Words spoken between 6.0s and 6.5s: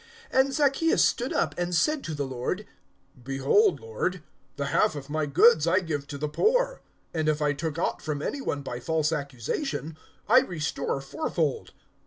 to the